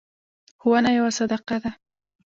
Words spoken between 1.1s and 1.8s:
صدقه ده.